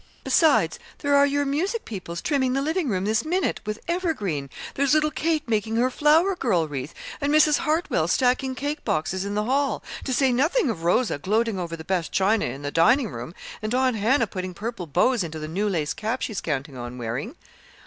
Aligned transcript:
"Besides, 0.23 0.79
there 0.97 1.15
are 1.15 1.27
your 1.27 1.45
music 1.45 1.85
pupils 1.85 2.23
trimming 2.23 2.53
the 2.53 2.61
living 2.63 2.89
room 2.89 3.05
this 3.05 3.23
minute 3.23 3.59
with 3.67 3.77
evergreen, 3.87 4.49
there's 4.73 4.95
little 4.95 5.11
Kate 5.11 5.47
making 5.47 5.75
her 5.75 5.91
flower 5.91 6.35
girl 6.35 6.67
wreath, 6.67 6.95
and 7.21 7.31
Mrs. 7.31 7.59
Hartwell 7.59 8.07
stacking 8.07 8.55
cake 8.55 8.83
boxes 8.83 9.25
in 9.25 9.35
the 9.35 9.43
hall, 9.43 9.83
to 10.03 10.11
say 10.11 10.33
nothing 10.33 10.71
of 10.71 10.81
Rosa 10.83 11.19
gloating 11.19 11.59
over 11.59 11.75
the 11.75 11.83
best 11.83 12.11
china 12.11 12.45
in 12.45 12.63
the 12.63 12.71
dining 12.71 13.11
room, 13.11 13.35
and 13.61 13.75
Aunt 13.75 13.95
Hannah 13.95 14.25
putting 14.25 14.55
purple 14.55 14.87
bows 14.87 15.23
into 15.23 15.37
the 15.37 15.47
new 15.47 15.69
lace 15.69 15.93
cap 15.93 16.23
she's 16.23 16.41
counting 16.41 16.75
on 16.75 16.97
wearing. 16.97 17.35